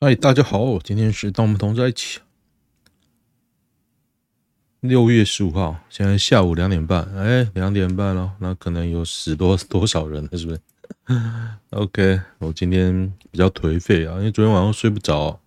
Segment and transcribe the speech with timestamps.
[0.00, 2.20] 嗨，大家好，今天是当我们同在一起。
[4.78, 10.60] 六月十五号，现在下午两点半，哎，两点半了，那可能有十多多少人了，是不是？
[11.70, 15.40] OK，我今天比较颓废啊，因为昨天晚上睡不着，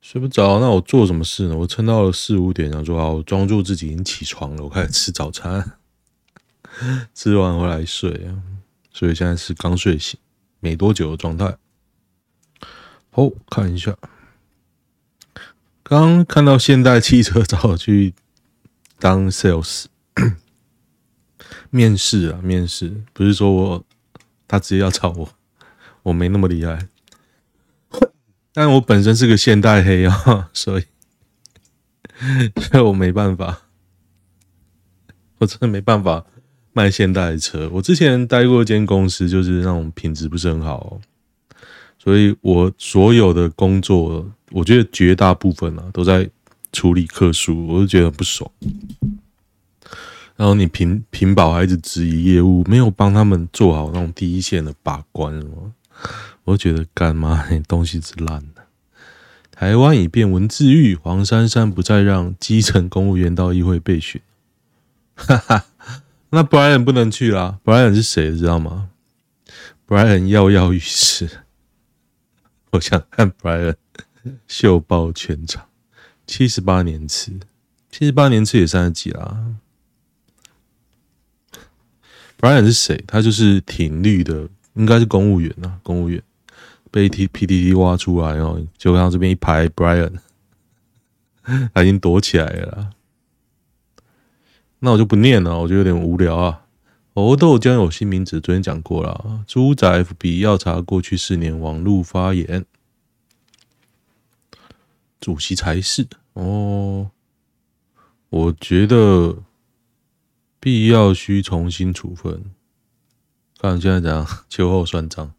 [0.00, 1.58] 睡不着，那我做什么事呢？
[1.58, 5.72] 我撑到了四五点，想说好，我装作自己已经起床了，我开始吃早餐，
[7.12, 8.30] 吃完回来睡，
[8.90, 10.18] 所以现在是刚睡醒，
[10.60, 11.58] 没多久的状态。
[13.14, 13.96] 哦，看一下。
[15.82, 18.14] 刚看到现代汽车找我去
[18.98, 19.84] 当 sales
[21.70, 23.84] 面试啊，面试不是说我
[24.48, 25.28] 他直接要找我，
[26.04, 26.88] 我没那么厉害。
[28.52, 30.84] 但我本身是个现代黑啊， 所以
[32.70, 33.62] 所以我没办法，
[35.38, 36.24] 我真的没办法
[36.72, 37.68] 卖现代的车。
[37.74, 41.00] 我之前待过一间公司，就是那种品质不是很好。
[42.04, 46.28] 所以我所有的工作，我觉得绝大部分啊都在
[46.70, 48.50] 处理客诉，我就觉得不爽。
[50.36, 55.42] 然后你凭凭宝还一直质疑业务，没有帮他们做好那种第一线的把关，
[56.44, 57.42] 我就觉得干嘛？
[57.66, 58.64] 东西是烂的。
[59.50, 64.20] 台湾已变文字狱，黄珊珊不再让基层公务员到议会备选。
[65.14, 65.64] 哈哈，
[66.28, 67.60] 那 Brian 不能去啦。
[67.64, 68.90] Brian 是谁知道吗
[69.88, 71.30] ？Brian 跃跃欲试。
[72.74, 73.76] 我想看 Brian
[74.48, 75.64] 秀爆全场，
[76.26, 77.32] 七十八年次，
[77.88, 79.54] 七十八年次也三十几啦。
[82.40, 83.04] Brian 是谁？
[83.06, 86.20] 他就是挺绿的，应该是公务员啊，公务员
[86.90, 90.18] 被 T PTT 挖出来哦，就看到这边一排 Brian，
[91.72, 92.90] 他已经躲起来了。
[94.80, 96.63] 那我就不念了，我觉得有点无聊啊。
[97.16, 99.44] 猴痘将有新名字，昨天讲过了。
[99.46, 102.64] 猪仔 FB 要查过去四年网络发言，
[105.20, 107.12] 主席才是哦。
[108.30, 109.44] 我觉得
[110.58, 112.46] 必要需重新处分。
[113.60, 115.32] 看现在怎样，秋后算账。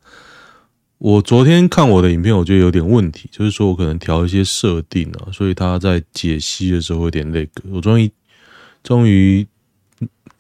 [0.98, 7.64] 我昨天看我的影片，我觉得有点问题，就是说我可能调一些设定啊，所以他在解析的时候有点那个。
[7.70, 8.10] 我终于，
[8.82, 9.46] 终于。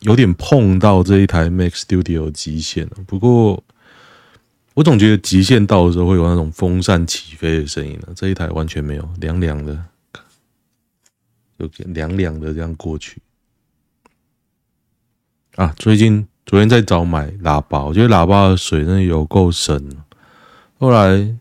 [0.05, 3.63] 有点碰到这一台 Mac Studio 极限了，不过
[4.75, 8.09] 我总觉得极限到的时候会有那种风扇起飞的声音呢。
[8.15, 9.83] 这一台完全没有，凉凉的，
[11.57, 13.19] 就凉凉的这样过去。
[15.55, 19.89] 啊，最近昨天在找买喇叭，我觉得喇叭的水真的有够深。
[20.77, 21.35] 后来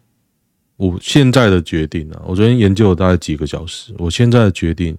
[0.77, 4.97] 我现在的决定啊，我昨天研究了大概几个小时，我现在的决定，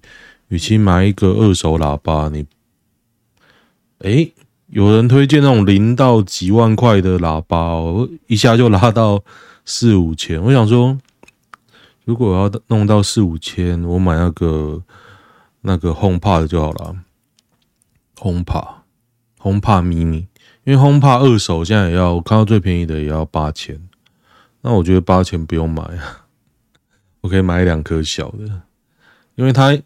[0.50, 2.46] 与其买一个二手喇叭，你。
[4.00, 4.34] 诶，
[4.68, 9.24] 有人推荐那种零到几万块的喇叭，哦一下就拉到
[9.64, 10.42] 四五千。
[10.44, 10.98] 我想说，
[12.04, 14.84] 如果要弄到四五千，我买那个
[15.62, 16.96] 那个 HomePod 就好了。
[18.18, 20.28] HomePod，HomePod mini，
[20.66, 23.80] 因为 HomePod 二手现在也要，我看到最便宜的也要八千。
[24.62, 26.26] 那我觉得八千不用买啊，
[27.22, 28.62] 我可以买两颗小的，
[29.36, 29.78] 因为它。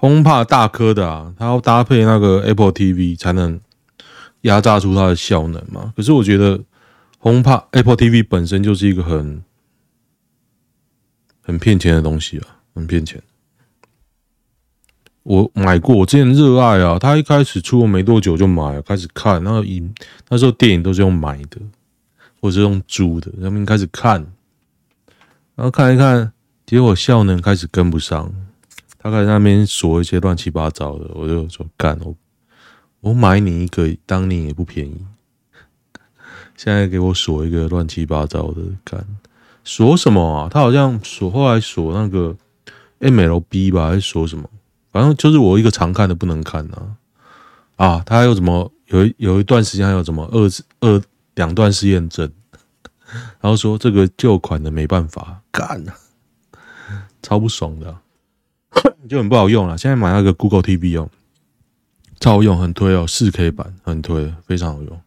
[0.00, 3.60] HomePod 大颗的啊，它要搭配那个 Apple TV 才能
[4.42, 5.92] 压榨出它的效能嘛。
[5.96, 6.60] 可是我觉得
[7.20, 9.42] HomePod Apple TV 本身就是一个很
[11.42, 13.20] 很骗钱的东西啊，很骗钱。
[15.24, 19.92] 我买过，我之前热爱啊，它一开始出没多久就买了，开始看那个影，
[20.28, 21.60] 那时候电影都是用买的，
[22.40, 24.14] 或者是用租的，然后开始看，
[25.54, 26.32] 然后看一看，
[26.64, 28.32] 结果效能开始跟不上。
[29.10, 32.14] 他在那边锁一些乱七八糟的，我就说干我，
[33.00, 35.06] 我买你一个当年也不便宜，
[36.56, 39.04] 现在给我锁一个乱七八糟的干，
[39.64, 40.48] 锁什么啊？
[40.50, 42.36] 他好像锁后来锁那个
[43.00, 44.48] MLB 吧，还是锁什么？
[44.90, 46.96] 反正就是我一个常看的不能看啊
[47.76, 48.02] 啊！
[48.06, 48.72] 他还有什么？
[48.86, 51.02] 有有一段时间还有什么二二
[51.34, 52.32] 两段式验证，
[53.38, 55.94] 然后说这个旧款的没办法干啊，
[57.22, 57.94] 超不爽的。
[59.08, 59.76] 就很不好用了。
[59.78, 61.08] 现在买那个 Google TV 用，
[62.20, 65.00] 超好用，很推哦，四 K 版很推，非常好用。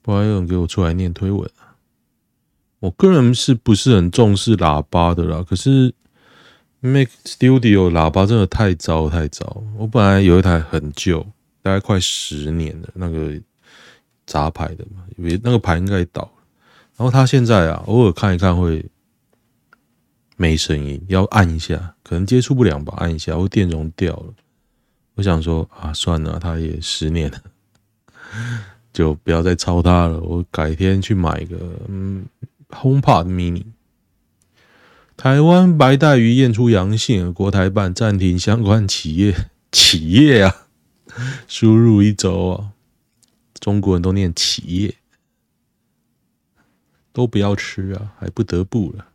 [0.00, 1.74] 不然有人给我出来念推文啊。
[2.80, 5.44] 我个人是不是很重视喇叭的啦？
[5.48, 5.94] 可是
[6.80, 9.62] Mac Studio 喇叭真的太糟太糟。
[9.76, 11.20] 我本来有一台很旧，
[11.62, 13.40] 大概快十年的那个
[14.26, 16.32] 杂牌的嘛，以为那个牌应该倒了。
[16.96, 18.84] 然后它现在啊，偶尔看一看会。
[20.38, 24.34] 没声音，要按一下，可能接触不良吧，按一下，我电容掉了。
[25.14, 27.40] 我想说啊，算了，它也十年了，
[28.92, 30.20] 就不要再操它了。
[30.20, 31.56] 我改天去买一个
[31.88, 32.26] 嗯
[32.68, 33.64] ，HomePod Mini，
[35.16, 39.34] 台湾白带鱼验出阳性，国台办暂停相关企业
[39.70, 40.66] 企业啊
[41.48, 42.72] 输入一周啊。
[43.58, 44.96] 中国人都念企业，
[47.10, 49.06] 都不要吃啊，还不得不了。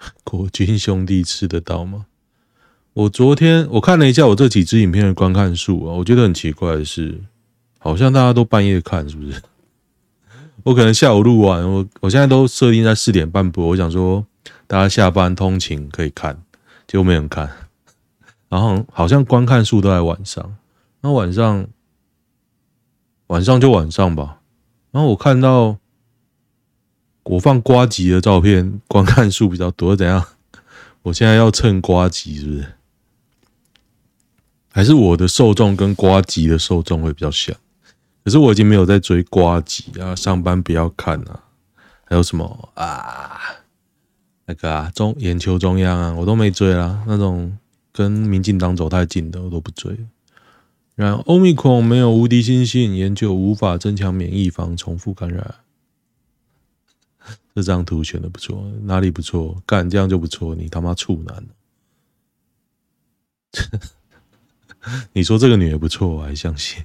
[0.24, 2.06] 国军兄弟吃得到吗？
[2.92, 7.20] 我昨天我看了一下我这几支影片的观看数啊，我觉得很奇怪的是，
[7.78, 9.40] 好像大家都半夜看，是不是？
[10.64, 13.66] 我可能下午录完，我我现在都设定在四点半播。
[13.68, 14.26] 我想说，
[14.66, 16.42] 大家下班通勤可以看，
[16.86, 17.48] 结果没人看。
[18.50, 20.56] 然后好像观看数都在晚上，
[21.00, 21.66] 那晚上
[23.28, 24.40] 晚上就晚上吧。
[24.90, 25.78] 然后我看到
[27.30, 30.24] 我放瓜吉的照片，观看数比较多，怎样？
[31.02, 32.66] 我现在要蹭瓜吉是不是？
[34.72, 37.54] 还是我的受众跟瓜吉的受众会比较像？
[38.24, 41.44] 可是我已经没有在追瓜吉啊，上班不要看啊，
[42.04, 43.38] 还有什么啊，
[44.46, 47.04] 那个啊中眼球中央啊，我都没追啦。
[47.06, 47.56] 那种
[47.92, 49.96] 跟民进党走太近的，我都不追。
[50.96, 55.54] 然后欧米孔没有无敌星星，研究无法增强免疫防重复感染。
[57.54, 59.62] 这张图选的不错，哪里不错？
[59.66, 61.46] 干这样就不错，你他妈处男。
[65.12, 66.84] 你说这个女的不错，我还相信。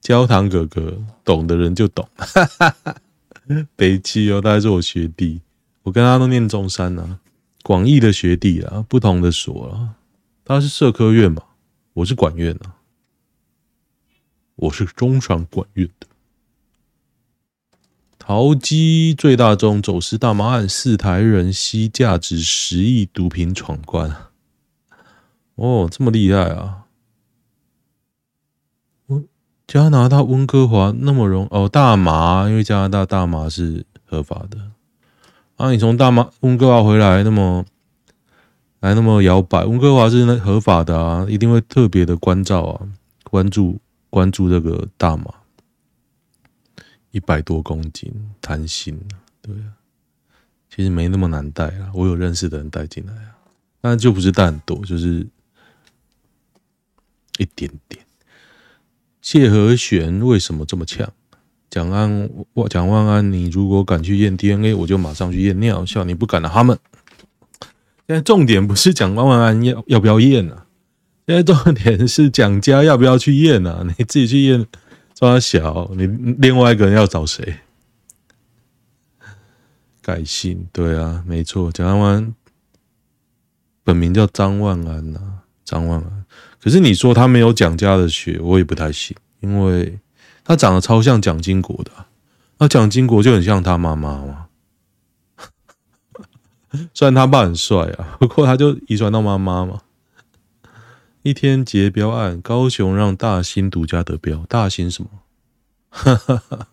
[0.00, 2.08] 焦糖哥哥，懂的人就懂。
[3.76, 5.40] 北七哦，他还是我学弟，
[5.82, 7.20] 我跟他都念中山啊，
[7.62, 9.96] 广义的学弟啊，不同的所啊。
[10.44, 11.42] 他是社科院嘛，
[11.94, 12.76] 我是管院啊，
[14.56, 16.06] 我是中山管院的。
[18.24, 24.14] 桃机最大宗走私大麻案，四台人吸价值十亿毒品闯关。
[25.56, 26.84] 哦，这么厉害啊！
[29.08, 29.26] 温
[29.66, 34.56] 加拿大温哥华那么容哦，大麻，因为加拿大大麻是合法的
[35.56, 35.72] 啊。
[35.72, 37.64] 你从大麻温哥华回来那么
[38.78, 42.86] 来那么摇摆，温哥华是那合法的啊，一定会特别的关照啊，
[43.24, 43.80] 关注
[44.10, 45.24] 关注这个大麻，
[47.12, 49.00] 一百多公斤，贪心，
[49.40, 49.78] 对啊，
[50.68, 53.36] 其实没那么难带啊，我有认识的人带进来啊，
[53.80, 55.26] 但就不是带很多，就是
[57.38, 58.04] 一点点。
[59.20, 61.08] 谢和弦为什么这么呛？
[61.70, 62.28] 蒋安，
[62.68, 65.86] 蒋万安，你如果敢去验 DNA，我就马上去验尿。
[65.86, 66.78] 笑你不敢了，他们。
[68.08, 70.66] 现在重点不是蒋万安要要不要验啊，
[71.26, 73.86] 现在重点是蒋家要不要去验啊？
[73.86, 74.66] 你自己去验，
[75.14, 77.58] 抓小，你另外一个人要找谁？
[80.00, 80.66] 改姓？
[80.72, 82.34] 对啊，没错，蒋万安
[83.84, 85.20] 本名叫张万安呐，
[85.64, 86.24] 张万安。
[86.60, 89.98] 可是你说他没有蒋家的血，我也不太信，因为
[90.44, 91.90] 他长得超像蒋经国的，
[92.58, 94.46] 那蒋经国就很像他妈妈嘛。
[96.94, 99.82] 虽然他爸很帅啊，不过他就遗传到妈妈嘛。
[101.22, 105.08] 一天结标案，高雄让大兴独家得标，大兴什么？
[105.88, 106.68] 哈哈哈，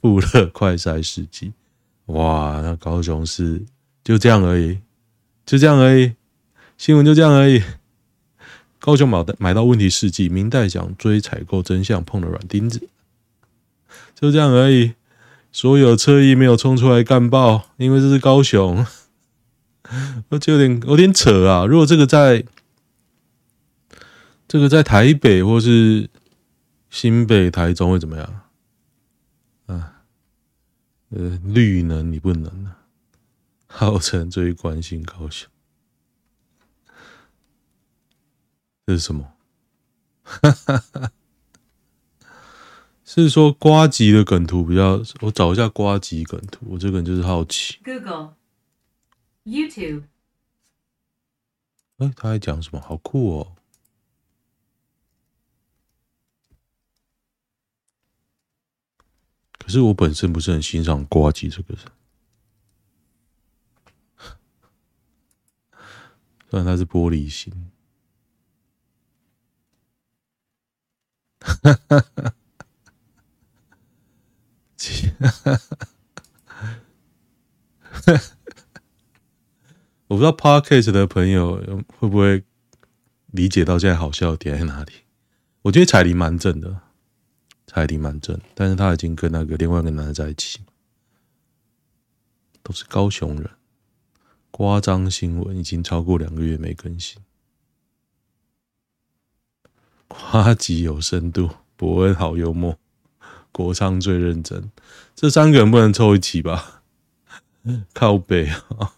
[0.00, 1.52] 富乐快筛试剂，
[2.06, 3.62] 哇，那高雄是
[4.02, 4.78] 就这样而已，
[5.46, 6.14] 就这样而已，
[6.76, 7.62] 新闻就这样而已。
[8.80, 12.88] 高雄买的买到问题试剂，明代想追采购真相，碰了软钉子，
[14.18, 14.94] 就这样而已。
[15.52, 18.84] 所有车衣没有冲出来干爆，因为这是高雄，
[20.30, 21.66] 我就有点有点扯啊。
[21.66, 22.42] 如果这个在
[24.52, 26.10] 这个在台北或是
[26.90, 28.50] 新北、台中会怎么样？
[29.64, 30.04] 啊，
[31.08, 32.84] 呃，绿能你不能啊，
[33.66, 35.50] 号称最关心高雄。
[38.84, 39.32] 这是什么？
[43.06, 46.66] 是说瓜吉的梗图比较，我找一下瓜吉梗图。
[46.68, 47.78] 我这个人就是好奇。
[47.82, 48.34] Google、
[49.46, 50.02] YouTube。
[51.96, 52.78] 哎，他还讲什么？
[52.82, 53.56] 好酷哦！
[59.72, 61.84] 是我本身不是很欣赏呱吉这个人，
[66.50, 67.70] 虽然他是玻璃心。
[71.40, 71.54] 哈
[71.88, 72.34] 哈哈，
[80.06, 82.44] 我不知道 Podcast 的朋友会不会
[83.26, 84.92] 理解到现在好笑点在哪里？
[85.62, 86.80] 我觉得彩铃蛮正的，
[87.72, 90.60] 彩铃蛮正，但是他已经跟那个另外一个男的在一起，
[92.62, 93.50] 都是高雄人。
[94.50, 97.22] 夸张新闻已经超过两个月没更新。
[100.06, 102.78] 呱吉有深度，博恩好幽默，
[103.50, 104.70] 国昌最认真，
[105.14, 106.82] 这三个人不能凑一起吧？
[107.94, 108.92] 靠北啊！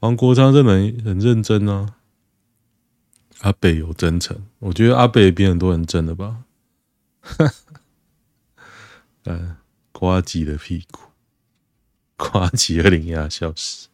[0.00, 0.72] 王国昌真的
[1.04, 1.95] 很认真啊。
[3.40, 6.44] 阿北有真诚，我觉得阿北比很多人真的吧。
[9.24, 9.56] 嗯，
[9.92, 11.00] 呱吉的屁股，
[12.16, 13.88] 呱吉二零压消失，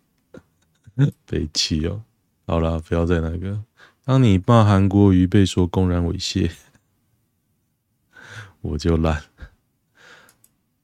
[1.26, 2.02] 北七哦。
[2.46, 3.62] 好了，不要再那个。
[4.04, 6.50] 当你骂韩国瑜被说公然猥亵，
[8.60, 9.24] 我就烂。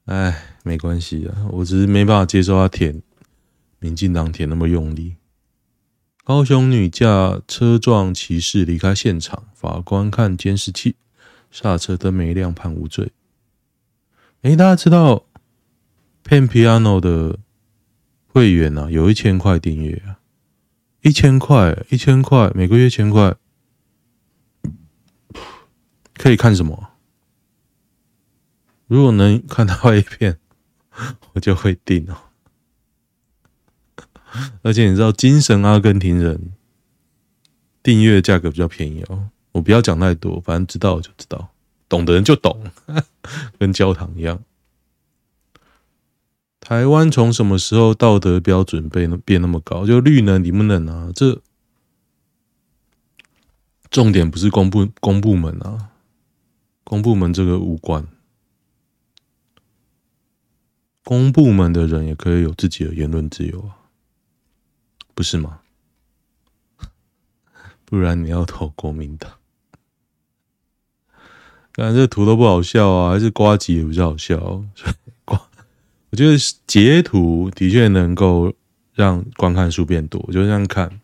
[0.07, 3.03] 哎，没关系啊，我只是没办法接受他舔
[3.79, 5.17] 民进党舔那么用力。
[6.29, 10.95] 高雄女驾车撞骑士离开现场，法官看监视器，
[11.51, 13.13] 刹车灯没亮，判无罪。
[14.43, 15.25] 哎，大家知道
[16.23, 17.39] Pan Piano 的
[18.27, 20.21] 会员啊，有一千块订阅啊，
[21.01, 23.35] 一千块，一千块，每个月一千块，
[26.13, 26.91] 可以看什么？
[28.87, 30.39] 如果能看到 A 片，
[31.33, 32.28] 我就会订哦。
[34.63, 36.53] 而且你知道，精神阿根廷人
[37.83, 39.31] 订阅价格比较便宜哦。
[39.53, 41.49] 我不要讲太多，反正知道就知道，
[41.89, 42.71] 懂的人就懂，
[43.59, 44.43] 跟教堂一样。
[46.61, 49.87] 台湾从什么时候道德标准被变那么高？
[49.87, 51.11] 就绿能、你不能啊？
[51.15, 51.41] 这
[53.91, 55.89] 重点不是公部公部门啊，
[56.85, 58.07] 公部门这个无关，
[61.03, 63.78] 公部门的人也可以有自己的言论自由啊。
[65.19, 65.59] 不是吗？
[67.85, 69.29] 不然你要投国民党？
[71.73, 74.63] 感觉这图都不好笑啊，还是瓜吉也比较好笑。
[75.27, 75.37] 瓜，
[76.11, 78.55] 我觉得截图的确能够
[78.95, 81.01] 让观看数变多，我就这样看。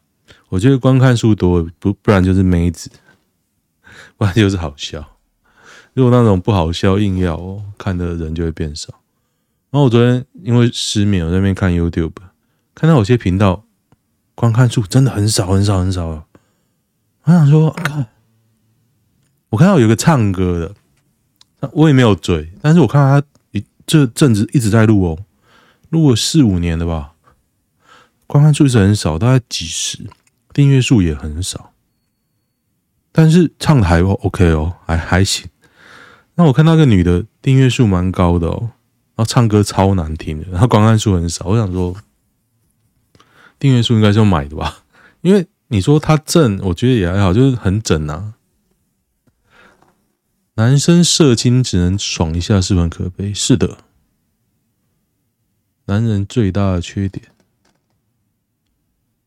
[0.48, 2.88] 我觉得观看数多，不不然就是妹子，
[4.16, 5.18] 不然就是好笑。
[5.92, 8.94] 如果那种不好笑，硬要哦，看的人就会变少。
[9.70, 12.12] 然后我昨天因为失眠，我在那边看 YouTube，
[12.76, 13.64] 看到有些频道。
[14.34, 16.26] 观看数真的很少很少很少了，
[17.22, 18.06] 我想说，看，
[19.50, 20.74] 我看到有个唱歌
[21.60, 25.18] 的，我也没有追，但是我看到他一这阵子一直在录哦，
[25.88, 27.12] 录了四五年了吧，
[28.26, 30.10] 观看数是很少，大概几十，
[30.52, 31.70] 订阅数也很少，
[33.12, 35.48] 但是唱的还 OK 哦，还还行。
[36.34, 38.58] 那我看那个女的订阅数蛮高的哦，
[39.14, 41.94] 然后唱歌超难听的，然后观看数很少，我想说。
[43.58, 44.84] 订阅数应该是要买的吧，
[45.22, 48.34] 因为你说他正，我觉得也还好，就是很整啊。
[50.56, 53.34] 男生射精只能爽一下，是不是很可悲？
[53.34, 53.78] 是的，
[55.86, 57.26] 男人最大的缺点，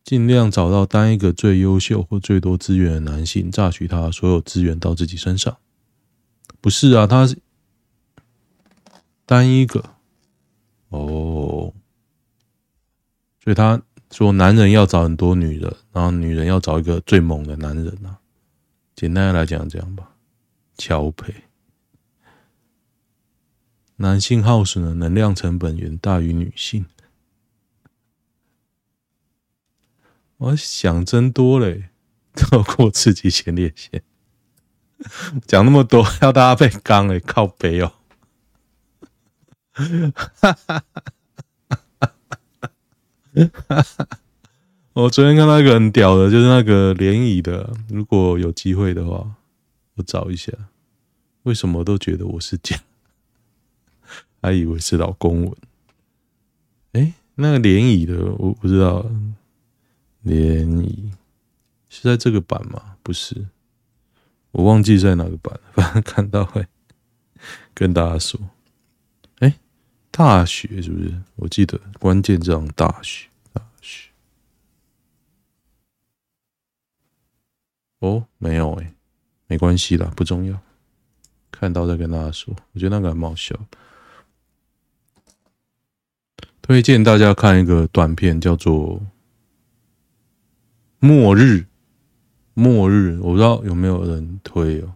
[0.04, 5.58] 尽量找到单一个最优秀或最多资源的男性，榨取他所有资源到自己身上。
[6.60, 7.36] 不是啊，他是
[9.26, 9.84] 单一个
[10.88, 11.74] 哦，
[13.42, 13.82] 所以他。
[14.10, 18.18] 说男人要找很多女人，然后女人要找一个最猛的男人啊。
[18.94, 20.16] 简单的来讲，这样吧，
[20.76, 21.44] 乔配。
[23.96, 26.86] 男性耗损的能量成本远大于女性。
[30.38, 31.90] 我想真多嘞，
[32.34, 34.02] 透过刺激前列腺，
[35.46, 37.92] 讲那么多 要大家被刚诶，靠北哦。
[39.72, 39.84] 哈
[40.40, 40.84] 哈哈。
[43.68, 44.08] 哈 哈
[44.94, 47.72] 我昨天看到一个很屌的，就是那个联谊的。
[47.88, 49.34] 如果有机会的话，
[49.94, 50.52] 我找一下。
[51.44, 52.76] 为什么都觉得我是假？
[54.42, 55.56] 还以为是老公文。
[56.92, 59.06] 哎，那个联谊的我不知道。
[60.22, 61.12] 联谊
[61.88, 62.96] 是在这个版吗？
[63.02, 63.46] 不是，
[64.50, 65.58] 我忘记在哪个版。
[65.72, 66.66] 反正看到会
[67.72, 68.38] 跟大家说。
[69.38, 69.54] 哎
[70.10, 71.22] 大学是不是？
[71.36, 73.27] 我记得关键这样，大学。
[78.00, 78.94] 哦，没有哎，
[79.46, 80.58] 没关系啦，不重要。
[81.50, 83.58] 看到再跟大家说，我觉得那个还蛮好笑。
[86.62, 89.00] 推荐大家看一个短片，叫做
[90.98, 91.40] 《末日》。
[92.54, 94.94] 末日，我不知道有没有人推哦。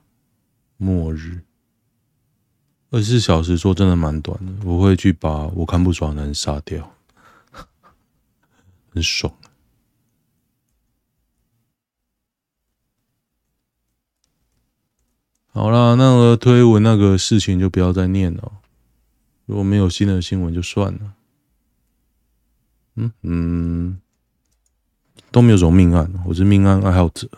[0.77, 1.41] 末日。
[2.91, 6.95] 二十四小时说真的蛮短的，我会去把我看不爽的人杀掉，
[8.91, 9.33] 很爽。
[15.55, 18.53] 好啦，那个推文那个事情就不要再念了。
[19.45, 21.13] 如果没有新的新闻就算了。
[22.97, 24.01] 嗯嗯，
[25.31, 27.29] 都没有什么命案，我是命案爱好者。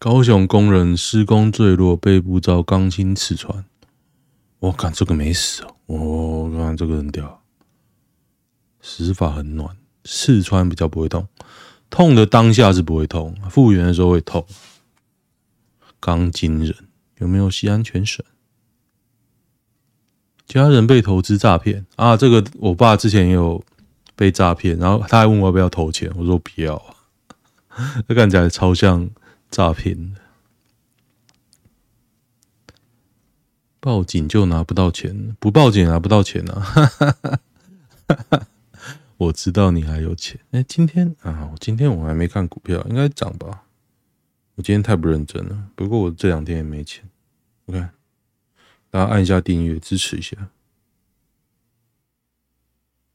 [0.00, 3.64] 高雄工人施工坠落，背部遭钢筋刺穿。
[4.58, 7.42] 我看这个没死哦，我看这个很屌，
[8.80, 11.28] 死法很暖，刺穿比较不会痛，
[11.90, 14.44] 痛的当下是不会痛，复原的时候会痛。
[16.02, 16.74] 钢筋人
[17.18, 18.26] 有没有系安全绳？
[20.44, 22.16] 家人被投资诈骗啊！
[22.16, 23.64] 这个我爸之前也有
[24.16, 26.74] 被诈骗，然后他还问我要不要投钱，我说不要
[27.68, 29.08] 啊， 这看起来超像
[29.48, 30.20] 诈骗的。
[33.78, 36.66] 报警就拿不到钱，不报警拿不到钱啊！
[39.16, 40.40] 我知道你还有钱。
[40.50, 43.62] 哎，今天啊，今天我还没看股票，应该涨吧？
[44.54, 45.70] 我今天太不认真了。
[45.74, 47.08] 不过我这两天也没钱。
[47.66, 47.80] OK，
[48.90, 50.50] 大家按一下订阅支持一下。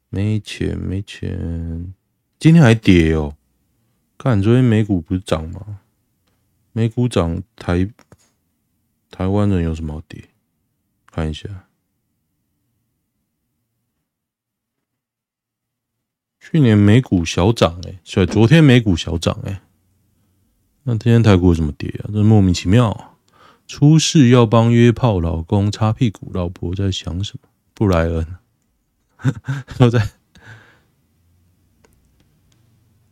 [0.10, 1.94] 没钱，没钱。
[2.39, 3.36] 今天还跌哦。
[4.17, 5.82] 看昨天美股不是涨吗？
[6.72, 7.88] 美股涨，台
[9.12, 10.29] 台湾人有什么好跌？
[11.06, 11.67] 看一下，
[16.39, 19.62] 去年美股小涨哎，所以昨天美股小涨哎。
[20.89, 22.08] 那今天台股怎么跌啊？
[22.13, 23.17] 这莫名其妙！
[23.67, 27.50] 出事要帮约炮老公擦屁股，老婆在想什么？
[27.74, 28.25] 布莱恩
[29.79, 30.10] 又在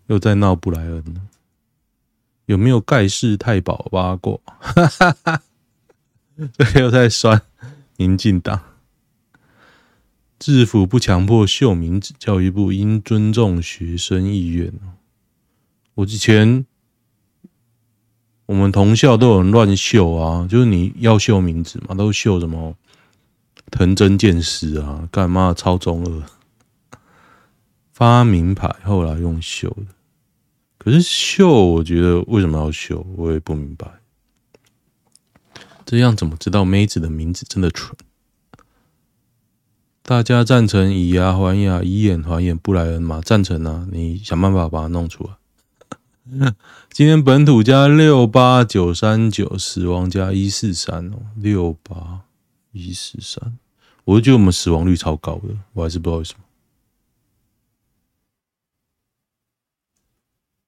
[0.08, 1.04] 又在闹布莱恩？
[2.46, 4.42] 有没有盖世太保挖过？
[6.80, 7.42] 又在酸
[7.98, 8.62] 民进党。
[10.40, 14.72] 制服不强迫秀名字，教育部应尊重学生意愿。
[15.96, 16.66] 我之前。
[18.46, 22.76] 我们同校都有人乱秀啊，就是你要秀名字嘛，都秀什么
[23.72, 26.24] 藤真剑师啊，干嘛超中二
[27.92, 29.86] 发名牌，后来用秀的。
[30.78, 33.88] 可是秀，我觉得为什么要秀，我也不明白。
[35.84, 37.96] 这样怎么知道妹子的名字真的蠢？
[40.04, 43.22] 大家赞成以牙还牙，以眼还眼，布莱恩吗？
[43.26, 43.88] 赞成啊！
[43.92, 45.32] 你想办法把它弄出来。
[46.90, 52.22] 今天本土加六八九三九，死亡加一四三哦，六八
[52.72, 53.60] 一四三，
[54.06, 56.40] 我就觉得我们死亡率超高的，我还是不知道为什么。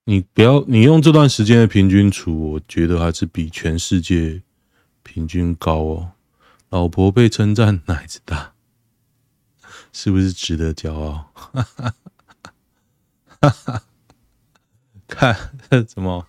[0.03, 4.43] 你不要，你用这段时间的平均除，我觉得还是比全世界
[5.01, 6.11] 平均高哦。
[6.69, 8.53] 老婆被称赞奶子大，
[9.91, 11.31] 是不是值得骄傲？
[11.33, 11.93] 哈哈
[13.41, 13.83] 哈哈。
[15.07, 16.27] 看 怎么？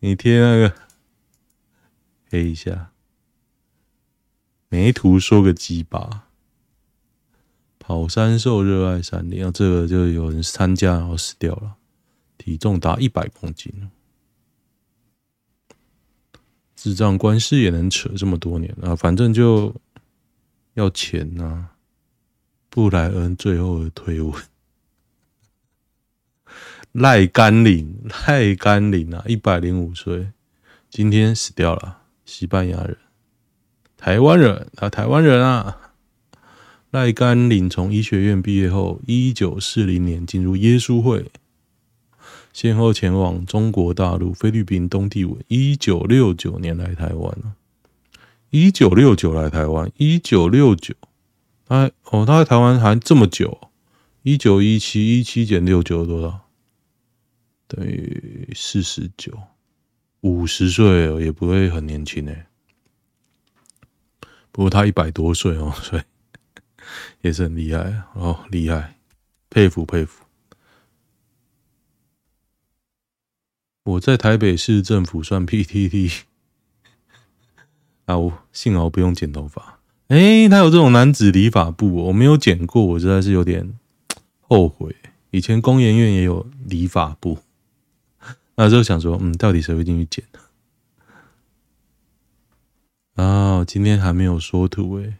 [0.00, 0.74] 你贴那个
[2.30, 2.92] 黑一下，
[4.68, 6.28] 没图说个鸡巴。
[7.78, 11.76] 跑山兽热爱山林，这个就有人参加然后死掉了，
[12.38, 13.90] 体重达一百公斤。
[16.74, 18.94] 智障官司也能扯这么多年啊！
[18.96, 19.74] 反正就
[20.74, 21.70] 要钱呐、
[22.68, 24.42] 布莱恩最后的推文。
[26.94, 27.92] 赖甘霖，
[28.24, 30.28] 赖甘霖啊，一百零五岁，
[30.88, 32.02] 今天死掉了。
[32.24, 32.96] 西班牙人，
[33.96, 35.76] 台湾人啊，台湾人啊。
[36.92, 41.32] 赖甘霖从医学院毕业后，一九四零年进入耶稣会，
[42.52, 45.36] 先后前往中国大陆、菲律宾、东帝汶。
[45.48, 47.56] 一九六九年来台湾了，
[48.50, 50.94] 一九六九来台湾，一九六九，
[51.66, 53.62] 他哦，他在台湾还这么久，
[54.22, 56.43] 一九一七一七减六九多少？
[57.74, 59.36] 等于四十九，
[60.20, 62.46] 五十岁哦，也不会很年轻哎。
[64.52, 66.02] 不过他一百多岁哦， 所以
[67.22, 68.96] 也是很厉害哦，厉害，
[69.50, 70.24] 佩服佩服。
[73.82, 76.20] 我在台北市政府算 PTT
[78.04, 79.80] 啊，我幸好不用剪头发。
[80.08, 83.76] 哎，他有这种男子理发部，我没有剪过，我实在是有点
[84.42, 84.94] 后悔。
[85.32, 87.38] 以前工研院也有理发部。
[88.56, 90.24] 那时候想说，嗯，到底谁会进去剪？
[93.14, 95.14] 啊，今天还没有说图诶，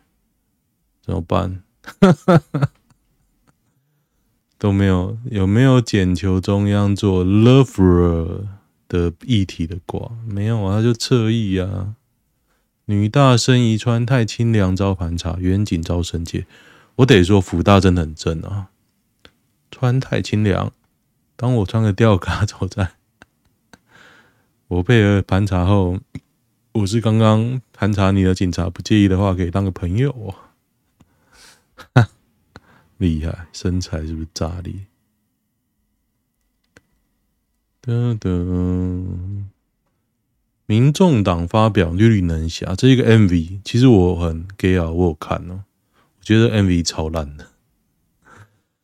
[1.03, 1.62] 怎么办？
[4.59, 8.47] 都没有，有没有剪球中央做 lover
[8.88, 10.11] 的议题的挂？
[10.27, 11.97] 没有啊，就侧翼啊。
[12.87, 16.47] 女大生宜川太清凉招盘查，远景招生界。
[16.97, 18.70] 我得说，福大真的很正啊。
[19.70, 20.73] 穿太清凉，
[21.37, 22.94] 当我穿个吊嘎 走在。
[24.74, 26.00] 我配合盘查后，
[26.72, 30.34] 我是刚刚盘查你的警察，不介意的话，可以当个朋友哦。
[31.94, 32.08] 哈，
[32.98, 34.74] 厉害，身材是不是炸裂？
[37.82, 39.44] 噔噔，
[40.66, 45.62] 民众党发表《绿绿能侠》这一个 MV，其实我很 gay 啊，我有看哦，
[46.18, 47.46] 我觉得 MV 超烂的。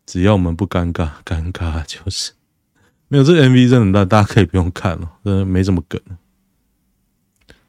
[0.06, 2.32] 只要我们不尴尬，尴尬就是
[3.12, 6.00] 没有这 MV 真的，大大家可以不用看了，真的没什么梗。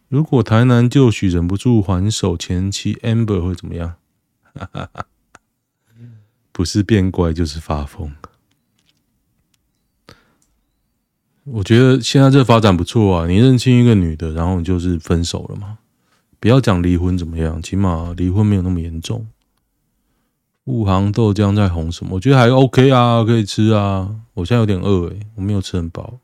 [0.07, 3.95] 如果台南旧许忍不住还手前妻 Amber 会怎么样？
[6.51, 8.13] 不是变乖就是发疯。
[11.45, 13.27] 我觉得现在这发展不错啊！
[13.27, 15.79] 你认清一个女的，然后你就是分手了嘛？
[16.39, 19.27] 不要讲离婚怎么样，起码离婚没有那么严重。
[20.63, 22.15] 富航豆浆在红什么？
[22.15, 24.15] 我觉得还 OK 啊，可以吃啊。
[24.33, 26.19] 我现在有点饿诶，我没有吃很饱。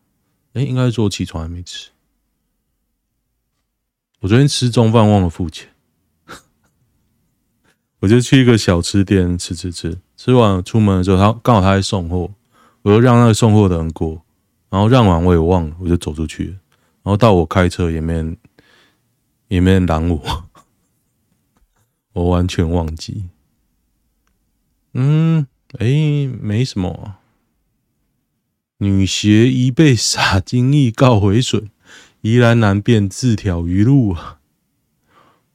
[0.54, 1.89] 诶，应该说我起床还没吃。
[4.19, 5.69] 我昨天吃中饭忘了付钱，
[8.00, 12.32] 我就去一个小吃店吃吃吃，吃完出门的时候，他刚好他在送货，
[12.84, 14.21] 我就让那个送货的人过。
[14.69, 16.47] 然后让完我也忘了，我就走出去。
[17.04, 18.38] 然后到我开车也没人，
[19.47, 20.21] 也没人拦我，
[22.13, 23.30] 我完全忘记。
[24.99, 25.45] 嗯，
[25.77, 27.17] 哎，没什么。
[28.79, 31.69] 女鞋一被洒精液告毁损，
[32.21, 34.39] 宜兰男变自挑鱼路啊，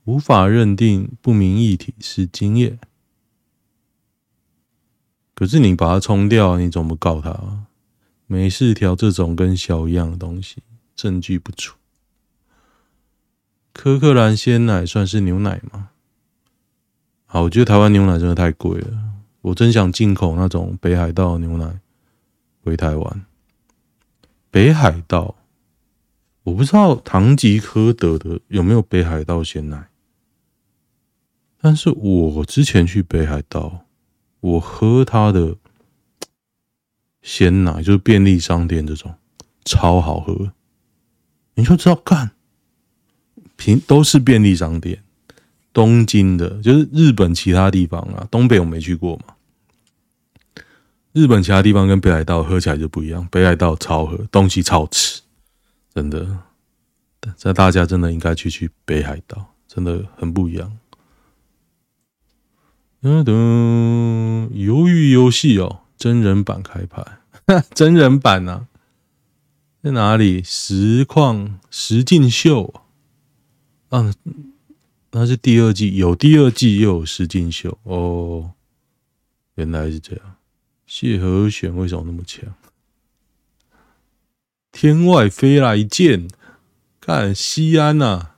[0.04, 2.78] 无法认定不明液体是精液。
[5.34, 7.66] 可是你把它冲掉，你怎么告他啊？
[8.28, 10.62] 美式调这种跟小一样的东西，
[10.94, 11.72] 证据不足。
[13.72, 15.88] 柯克兰鲜奶算是牛奶吗？
[17.26, 19.11] 好，我觉得台湾牛奶真的太贵了，
[19.42, 21.78] 我真想进口那种北海道牛奶
[22.64, 23.24] 回台湾。
[24.50, 25.36] 北海道，
[26.42, 29.88] 我不知道唐吉诃德的有没有北海道鲜奶，
[31.60, 33.84] 但是我之前去北海道，
[34.40, 35.56] 我喝它的。
[37.24, 39.14] 鲜奶就是便利商店这种，
[39.64, 40.50] 超好喝，
[41.54, 42.32] 你就知道干，
[43.54, 45.04] 平都是便利商店，
[45.72, 49.34] 东京的，就是日本其他地方啊，东北我没去过嘛，
[51.12, 55.20] 日本其他地方跟北海道喝起来就不一样，北海道超喝，东西超吃，
[55.94, 56.38] 真的，
[57.36, 60.76] 这大家真的应该去去北海道，真的很不一样。
[63.02, 63.34] 嗯，等，
[64.52, 65.80] 鱿鱼游戏哦。
[65.98, 67.04] 真人版开拍，
[67.74, 68.66] 真人版呢、啊？
[69.84, 70.42] 在哪里？
[70.42, 72.74] 实况实境秀
[73.90, 74.12] 啊？
[75.14, 78.52] 那是第二季，有第二季又有实境秀哦。
[79.56, 80.36] 原来是这样，
[80.86, 82.54] 谢和弦为什么那么强？
[84.72, 86.28] 天外飞来一箭，
[86.98, 88.36] 看西安呐、啊。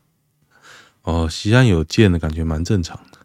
[1.02, 3.18] 哦，西安有箭的感觉蛮正常的。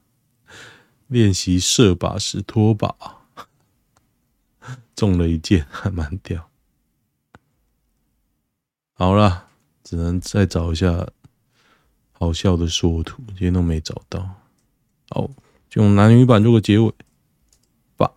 [1.07, 2.93] 练习射靶时脱靶。
[4.95, 6.49] 中了一箭，还 蛮屌。
[8.93, 9.47] 好了，
[9.83, 11.09] 只能再找一下
[12.19, 14.29] 好笑的缩图，今天都没找到。
[15.10, 15.29] 好，
[15.69, 16.91] 就用男女版做个结尾
[17.95, 18.12] 吧。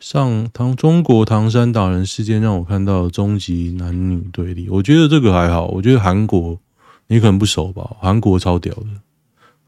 [0.00, 5.68] 上唐中国唐山打人事件让我看到终极男女对立，我觉得这个还好。
[5.68, 6.58] 我觉得韩国
[7.06, 8.86] 你可能不熟吧，韩国超屌的。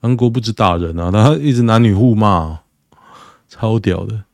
[0.01, 2.63] 韩国不止打人啊，他一直男女互骂，
[3.49, 4.25] 超屌的。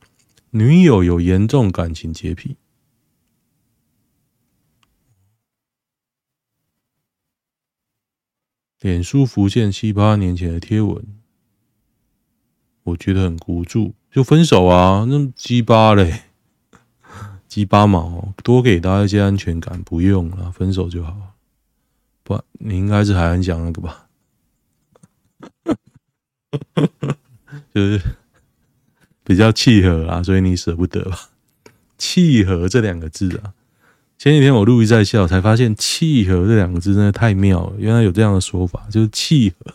[0.49, 2.57] 女友有严重感情洁癖。
[8.83, 11.01] 脸书浮现七八年前的贴文，
[12.83, 16.23] 我觉得很无助，就分手啊，那鸡巴嘞，
[17.47, 21.15] 鸡巴毛，多给大家一些安全感，不用了，分手就好。
[22.23, 24.09] 不，你应该是还很讲那个吧？
[27.73, 28.01] 就是
[29.23, 31.29] 比较契合啊，所以你舍不得吧？
[31.97, 33.53] 契合这两个字啊，
[34.23, 37.75] 前几天我录一在笑，才发现契合这两个字真的太妙了。
[37.77, 39.73] 原来有这样的说法，就是契合，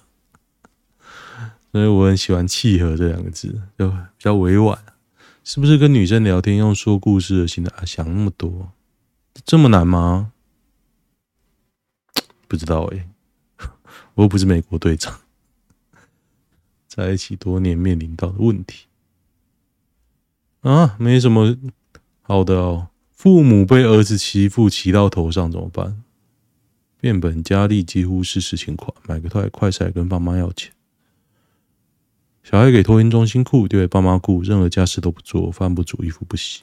[1.70, 4.82] 所以我很喜欢契合这两个字，就比较委婉。
[5.44, 8.72] 是不是跟女生聊天用说故事的心态想那么多，
[9.44, 10.32] 这么难吗？
[12.46, 13.06] 不知道哎、
[14.14, 15.20] 我又不是美国队长。
[16.87, 18.87] 在一起多年面临到的问题
[20.62, 21.54] 啊，没什么
[22.22, 22.88] 好的哦。
[23.18, 26.04] 父母被儿子欺负骑到头上怎么办？
[27.00, 28.94] 变本加厉，几乎是实情况。
[29.09, 30.70] 买个快快筛跟爸妈要钱。
[32.44, 36.62] 小孩给托婴中心顾，丢给爸妈顾，任何家事都不做，饭不煮，衣服不洗，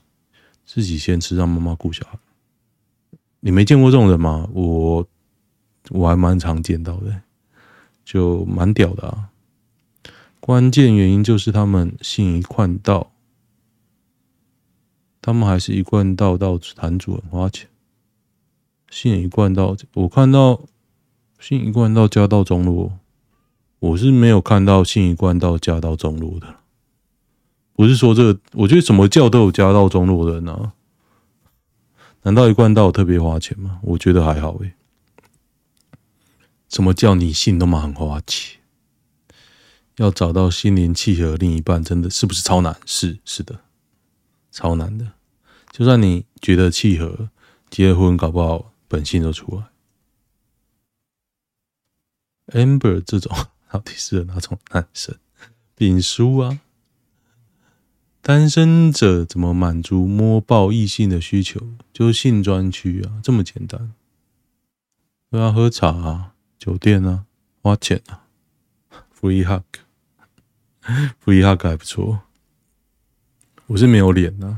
[0.65, 2.17] 自己先吃，让妈妈顾小孩。
[3.41, 4.49] 你没见过这种人吗？
[4.53, 5.05] 我
[5.89, 7.21] 我还蛮常见到的，
[8.05, 9.29] 就蛮屌的啊。
[10.39, 13.11] 关键原因就是他们信一贯道，
[15.25, 17.67] 他们还是一贯道到谈主很花钱。
[18.91, 20.61] 信一贯道，我看到
[21.39, 22.91] 信一贯道加到中路，
[23.79, 26.57] 我是没有看到信一贯道加到中路的。
[27.73, 30.73] 不是说这个，我觉得什么教都有加到中路的人啊？
[32.21, 33.79] 难道一贯道特别花钱吗？
[33.81, 34.75] 我觉得还好诶、
[36.69, 38.59] 什么叫你信都蛮很花钱？
[39.95, 42.79] 要找到心灵契合另一半，真的是不是超难？
[42.85, 43.61] 是是的，
[44.55, 45.11] 超难的。
[45.71, 47.29] 就算你觉得契合，
[47.69, 49.65] 结婚搞不好本性都出来。
[52.47, 53.35] Amber 这种
[53.69, 55.17] 到底是哪种男生？
[55.75, 56.61] 丙书啊，
[58.21, 61.59] 单身者怎么满足摸爆异性的需求？
[61.91, 63.93] 就是性专区啊，这么简单。
[65.29, 66.31] 都要喝茶啊。
[66.57, 67.25] 酒店啊，
[67.61, 68.25] 花钱啊
[69.19, 72.21] ，free hug，free hug 还不错。
[73.67, 74.55] 我是没有脸的。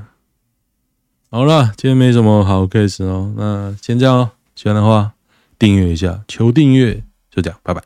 [1.29, 4.31] 好了，今天没什么好 case 哦，那先这样哦。
[4.55, 5.13] 喜欢的话
[5.59, 7.81] 订阅一下，求订阅，就这样，拜拜。